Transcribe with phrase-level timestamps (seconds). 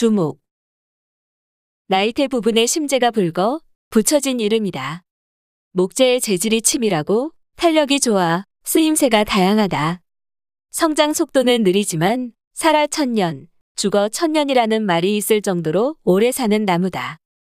[0.00, 0.40] 주목.
[1.88, 5.02] 나이테 부분에 심재가 붉어 붙여진 이름이다.
[5.72, 10.00] 목재의 재질이 치밀하고 탄력이 좋아 쓰임새가 다양하다.
[10.70, 17.19] 성장 속도는 느리지만 살아 천년, 죽어 천년이라는 말이 있을 정도로 오래 사는 나무다.